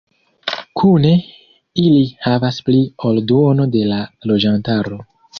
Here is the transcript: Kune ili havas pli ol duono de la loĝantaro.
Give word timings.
Kune 0.79 1.09
ili 1.81 1.99
havas 2.27 2.57
pli 2.69 2.79
ol 3.09 3.19
duono 3.33 3.67
de 3.75 3.83
la 3.91 3.99
loĝantaro. 4.33 4.99